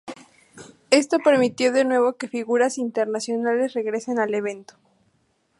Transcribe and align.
Esto 0.89 1.19
permitió 1.23 1.71
de 1.71 1.85
nuevo 1.85 2.13
que 2.13 2.27
figuras 2.27 2.79
internacionales 2.79 3.73
regresen 3.73 4.17
al 4.17 4.33
evento. 4.33 4.73